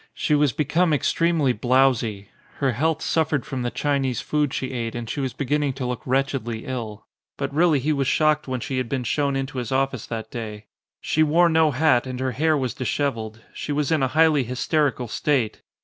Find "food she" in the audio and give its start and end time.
4.19-4.71